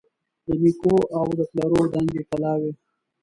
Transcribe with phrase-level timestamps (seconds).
[0.45, 2.71] د نیکو او د پلرو دنګي کلاوي